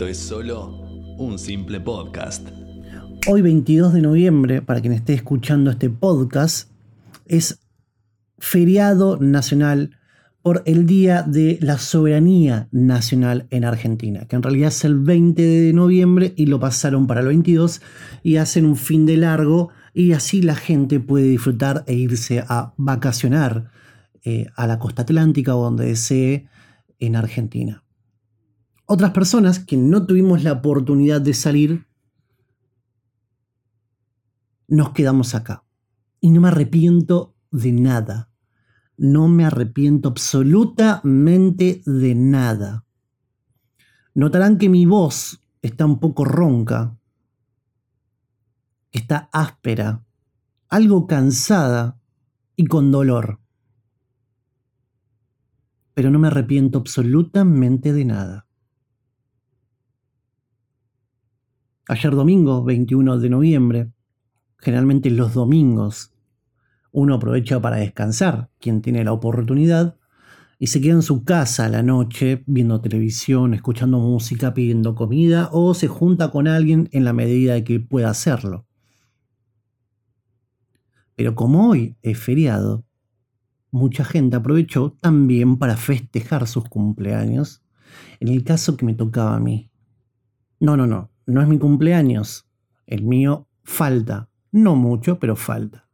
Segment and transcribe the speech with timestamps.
[0.00, 0.80] esto es solo
[1.18, 2.48] un simple podcast.
[3.28, 6.70] Hoy 22 de noviembre, para quien esté escuchando este podcast,
[7.26, 7.60] es
[8.38, 9.98] feriado nacional
[10.40, 15.42] por el Día de la Soberanía Nacional en Argentina, que en realidad es el 20
[15.42, 17.82] de noviembre y lo pasaron para el 22
[18.22, 22.72] y hacen un fin de largo y así la gente puede disfrutar e irse a
[22.78, 23.70] vacacionar
[24.24, 26.48] eh, a la costa atlántica o donde desee
[27.00, 27.84] en Argentina.
[28.92, 31.86] Otras personas que no tuvimos la oportunidad de salir,
[34.66, 35.64] nos quedamos acá.
[36.20, 38.30] Y no me arrepiento de nada
[39.00, 42.84] no me arrepiento absolutamente de nada.
[44.12, 46.98] Notarán que mi voz está un poco ronca,
[48.92, 50.04] está áspera,
[50.68, 51.98] algo cansada
[52.56, 53.40] y con dolor.
[55.94, 58.49] Pero no me arrepiento absolutamente de nada.
[61.90, 63.90] Ayer domingo, 21 de noviembre,
[64.58, 66.14] generalmente los domingos
[66.92, 69.96] uno aprovecha para descansar, quien tiene la oportunidad,
[70.60, 75.48] y se queda en su casa a la noche viendo televisión, escuchando música, pidiendo comida
[75.50, 78.68] o se junta con alguien en la medida de que pueda hacerlo.
[81.16, 82.84] Pero como hoy es feriado,
[83.72, 87.64] mucha gente aprovechó también para festejar sus cumpleaños,
[88.20, 89.72] en el caso que me tocaba a mí.
[90.60, 92.46] No, no, no, no es mi cumpleaños,
[92.86, 95.88] el mío falta, no mucho, pero falta.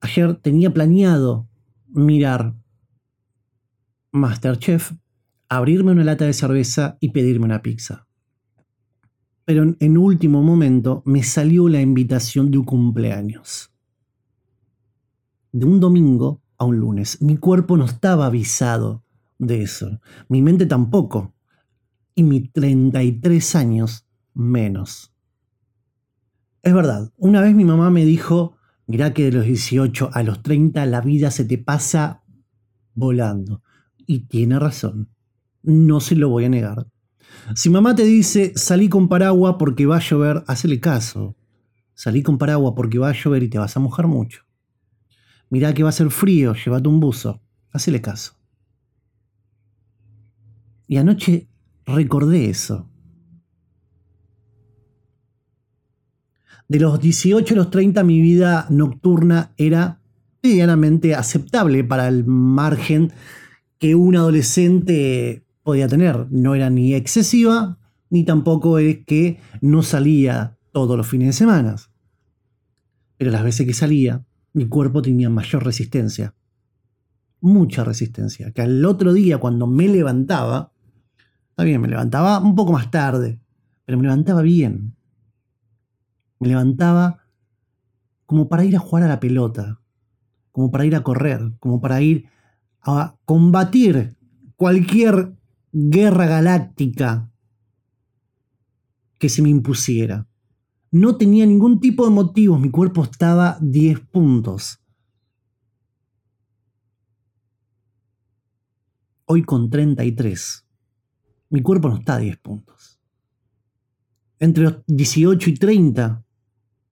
[0.00, 1.48] Ayer tenía planeado
[1.88, 2.54] mirar
[4.12, 4.92] Masterchef,
[5.48, 8.06] abrirme una lata de cerveza y pedirme una pizza.
[9.44, 13.72] Pero en, último momento me salió la invitación de un cumpleaños.
[15.52, 17.20] De un domingo a un lunes.
[17.20, 19.04] Mi cuerpo no estaba avisado
[19.38, 20.00] de eso.
[20.28, 21.33] Mi mente tampoco.
[22.14, 25.12] Y mis 33 años menos.
[26.62, 30.42] Es verdad, una vez mi mamá me dijo, Mirá que de los 18 a los
[30.42, 32.22] 30 la vida se te pasa
[32.94, 33.62] volando.
[34.06, 35.08] Y tiene razón.
[35.62, 36.86] No se lo voy a negar.
[37.54, 41.36] Si mamá te dice salí con paraguas porque va a llover, hacele caso.
[41.94, 44.42] Salí con paraguas porque va a llover y te vas a mojar mucho.
[45.48, 47.40] Mirá que va a ser frío, llévate un buzo.
[47.70, 48.34] Hacele caso.
[50.86, 51.48] Y anoche
[51.86, 52.88] recordé eso.
[56.68, 60.00] de los 18 a los 30 mi vida nocturna era
[60.42, 63.12] medianamente aceptable para el margen
[63.78, 66.26] que un adolescente podía tener.
[66.30, 67.78] No era ni excesiva,
[68.10, 71.76] ni tampoco es que no salía todos los fines de semana.
[73.16, 76.34] Pero las veces que salía, mi cuerpo tenía mayor resistencia.
[77.40, 78.50] Mucha resistencia.
[78.52, 80.72] Que al otro día, cuando me levantaba,
[81.54, 83.40] está bien, me levantaba un poco más tarde,
[83.84, 84.96] pero me levantaba bien.
[86.40, 87.22] Me levantaba
[88.26, 89.80] como para ir a jugar a la pelota,
[90.50, 92.28] como para ir a correr, como para ir
[92.80, 94.16] a combatir
[94.56, 95.36] cualquier
[95.70, 97.30] guerra galáctica
[99.20, 100.26] que se me impusiera.
[100.90, 104.80] No tenía ningún tipo de motivos, mi cuerpo estaba 10 puntos.
[109.26, 110.63] Hoy con 33,
[111.54, 113.00] mi cuerpo no está a 10 puntos.
[114.40, 116.24] Entre los 18 y 30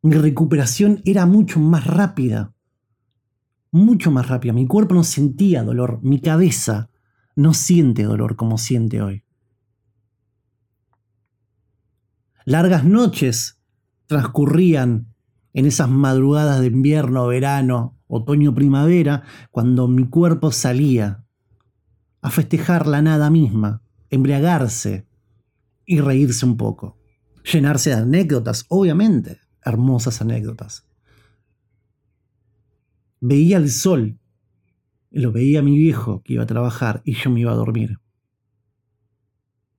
[0.03, 2.55] mi recuperación era mucho más rápida.
[3.73, 4.53] Mucho más rápida.
[4.53, 5.99] Mi cuerpo no sentía dolor.
[6.05, 6.91] Mi cabeza
[7.35, 9.25] no siente dolor como siente hoy.
[12.45, 13.61] Largas noches
[14.07, 15.13] transcurrían
[15.53, 21.25] en esas madrugadas de invierno, verano, otoño, primavera, cuando mi cuerpo salía
[22.21, 25.09] a festejar la nada misma, embriagarse
[25.87, 26.99] y reírse un poco,
[27.51, 30.87] llenarse de anécdotas, obviamente hermosas anécdotas.
[33.21, 34.19] Veía el sol,
[35.11, 38.01] lo veía mi viejo que iba a trabajar y yo me iba a dormir.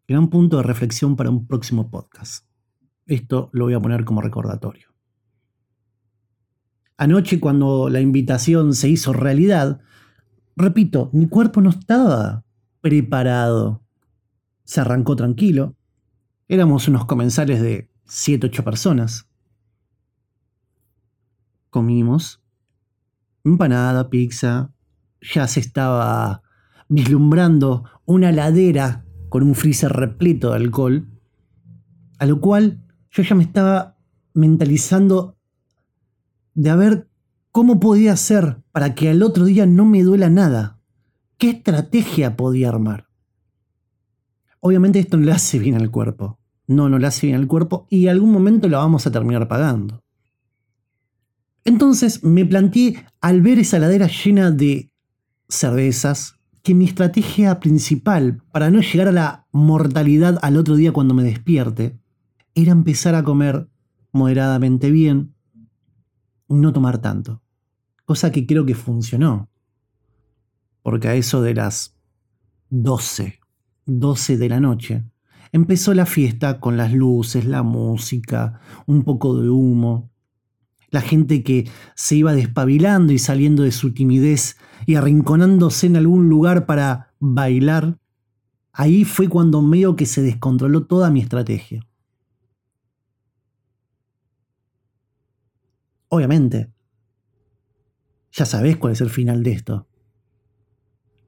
[0.07, 2.47] Gran punto de reflexión para un próximo podcast.
[3.05, 4.87] Esto lo voy a poner como recordatorio.
[6.97, 9.81] Anoche cuando la invitación se hizo realidad,
[10.55, 12.45] repito, mi cuerpo no estaba
[12.81, 13.82] preparado.
[14.63, 15.75] Se arrancó tranquilo.
[16.47, 19.27] Éramos unos comensales de 7, 8 personas
[21.73, 22.41] comimos.
[23.43, 24.71] Empanada, pizza.
[25.19, 26.43] Ya se estaba
[26.87, 31.09] vislumbrando una ladera con un freezer repleto de alcohol.
[32.19, 33.97] A lo cual yo ya me estaba
[34.33, 35.35] mentalizando
[36.53, 37.09] de a ver
[37.51, 40.79] cómo podía hacer para que al otro día no me duela nada.
[41.37, 43.09] ¿Qué estrategia podía armar?
[44.65, 46.39] Obviamente esto no le hace bien al cuerpo.
[46.67, 49.49] No, no le hace bien al cuerpo y en algún momento lo vamos a terminar
[49.49, 50.01] pagando.
[51.65, 54.89] Entonces me planteé al ver esa ladera llena de
[55.49, 61.13] cervezas que mi estrategia principal para no llegar a la mortalidad al otro día cuando
[61.13, 61.99] me despierte
[62.55, 63.67] era empezar a comer
[64.13, 65.35] moderadamente bien,
[66.47, 67.41] no tomar tanto.
[68.05, 69.49] Cosa que creo que funcionó.
[70.81, 71.97] Porque a eso de las
[72.69, 73.42] 12,
[73.85, 75.03] 12 de la noche,
[75.51, 80.11] empezó la fiesta con las luces, la música, un poco de humo,
[80.89, 86.29] la gente que se iba despabilando y saliendo de su timidez y arrinconándose en algún
[86.29, 87.97] lugar para bailar,
[88.71, 91.85] ahí fue cuando medio que se descontroló toda mi estrategia.
[96.09, 96.71] Obviamente,
[98.31, 99.87] ya sabés cuál es el final de esto.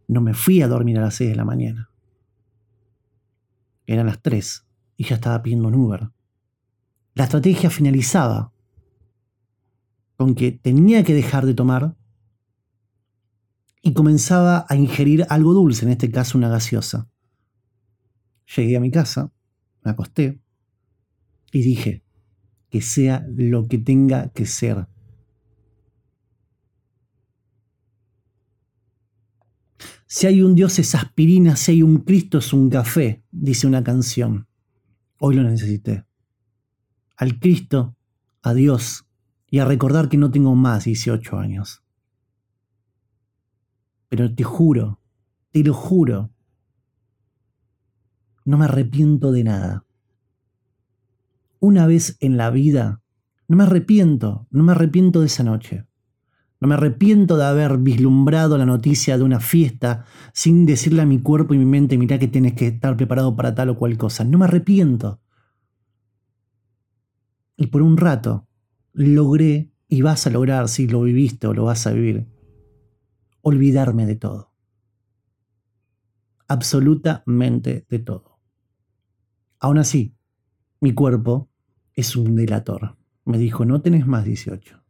[0.08, 1.90] No me fui a dormir a las 6 de la mañana.
[3.88, 4.66] Eran las 3
[4.98, 6.10] y ya estaba pidiendo un Uber.
[7.14, 8.52] La estrategia finalizaba
[10.18, 11.96] con que tenía que dejar de tomar
[13.82, 17.10] y comenzaba a ingerir algo dulce, en este caso una gaseosa.
[18.56, 19.32] Llegué a mi casa,
[19.84, 20.42] me acosté
[21.52, 22.04] y dije,
[22.70, 24.88] que sea lo que tenga que ser.
[30.08, 33.84] Si hay un Dios es aspirina, si hay un Cristo es un café, dice una
[33.84, 34.48] canción.
[35.20, 36.06] Hoy lo necesité.
[37.18, 37.96] Al Cristo,
[38.42, 39.08] a Dios
[39.50, 41.84] y a recordar que no tengo más 18 años.
[44.10, 45.00] Pero te juro,
[45.52, 46.32] te lo juro,
[48.44, 49.86] no me arrepiento de nada
[51.66, 53.02] una vez en la vida,
[53.48, 55.88] no me arrepiento, no me arrepiento de esa noche.
[56.66, 61.54] Me arrepiento de haber vislumbrado la noticia de una fiesta sin decirle a mi cuerpo
[61.54, 64.24] y mi mente, mira que tienes que estar preparado para tal o cual cosa.
[64.24, 65.22] No me arrepiento.
[67.58, 68.48] Y por un rato
[68.94, 72.28] logré, y vas a lograr, si lo viviste o lo vas a vivir,
[73.42, 74.52] olvidarme de todo.
[76.48, 78.40] Absolutamente de todo.
[79.60, 80.16] Aún así,
[80.80, 81.50] mi cuerpo
[81.94, 82.98] es un delator.
[83.26, 84.85] Me dijo, no tenés más 18.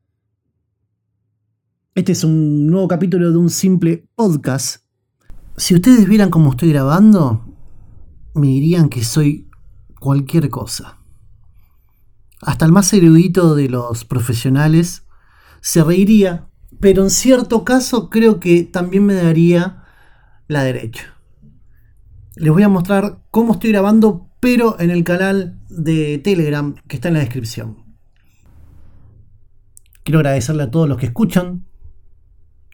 [1.96, 4.84] Este es un nuevo capítulo de un simple podcast.
[5.56, 7.46] Si ustedes vieran cómo estoy grabando,
[8.34, 9.50] me dirían que soy
[10.02, 10.98] cualquier cosa.
[12.42, 15.08] Hasta el más erudito de los profesionales
[15.62, 16.50] se reiría,
[16.82, 19.86] pero en cierto caso creo que también me daría
[20.50, 21.16] la derecha.
[22.36, 27.08] Les voy a mostrar cómo estoy grabando pero en el canal de Telegram que está
[27.08, 27.86] en la descripción.
[30.04, 31.66] Quiero agradecerle a todos los que escuchan,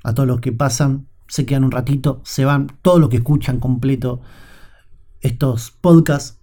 [0.03, 3.59] a todos los que pasan, se quedan un ratito, se van, todos los que escuchan
[3.59, 4.21] completo
[5.21, 6.39] estos podcasts.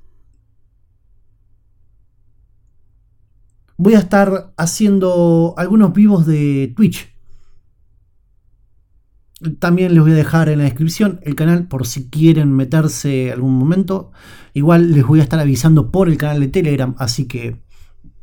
[3.77, 7.19] Voy a estar haciendo algunos vivos de Twitch
[9.61, 13.55] también les voy a dejar en la descripción el canal por si quieren meterse algún
[13.55, 14.11] momento.
[14.53, 17.57] Igual les voy a estar avisando por el canal de Telegram, así que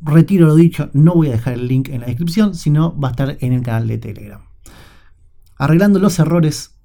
[0.00, 3.10] retiro lo dicho, no voy a dejar el link en la descripción, sino va a
[3.12, 4.45] estar en el canal de Telegram.
[5.56, 6.78] Arreglando los errores,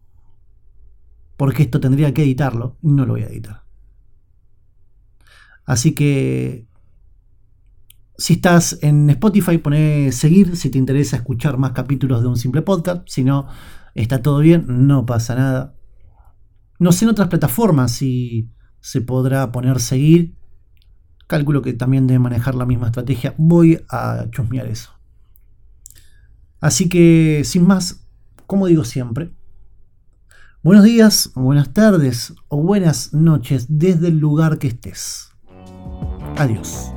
[1.37, 3.63] porque esto tendría que editarlo, no lo voy a editar.
[5.65, 6.67] Así que
[8.17, 12.61] si estás en Spotify, pone seguir si te interesa escuchar más capítulos de un simple
[12.61, 13.07] podcast.
[13.07, 13.47] Si no,
[13.95, 15.75] está todo bien, no pasa nada.
[16.77, 20.35] No sé en otras plataformas si se podrá poner seguir.
[21.27, 23.33] Cálculo que también debe manejar la misma estrategia.
[23.37, 24.91] Voy a chusmear eso.
[26.59, 28.00] Así que, sin más,
[28.51, 29.31] como digo siempre,
[30.61, 35.29] buenos días, buenas tardes o buenas noches desde el lugar que estés.
[36.35, 36.91] Adiós.